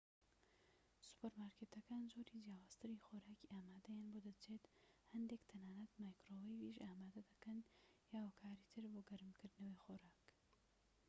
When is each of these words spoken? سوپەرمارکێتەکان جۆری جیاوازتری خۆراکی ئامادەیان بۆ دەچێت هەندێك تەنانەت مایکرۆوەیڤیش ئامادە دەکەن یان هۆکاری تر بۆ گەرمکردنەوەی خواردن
سوپەرمارکێتەکان 1.07 2.01
جۆری 2.11 2.37
جیاوازتری 2.45 3.03
خۆراکی 3.05 3.51
ئامادەیان 3.53 4.07
بۆ 4.13 4.19
دەچێت 4.27 4.63
هەندێك 5.11 5.41
تەنانەت 5.51 5.91
مایکرۆوەیڤیش 6.03 6.77
ئامادە 6.85 7.21
دەکەن 7.29 7.59
یان 8.13 8.23
هۆکاری 8.29 8.63
تر 8.71 8.83
بۆ 8.93 8.99
گەرمکردنەوەی 9.09 9.81
خواردن 9.83 10.15